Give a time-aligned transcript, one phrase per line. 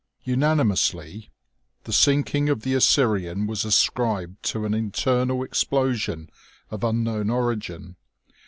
[0.23, 1.29] Unanimously
[1.83, 6.27] the sinking of the Assyrian was ascribed to an internal explosion
[6.71, 7.97] of unknown origin.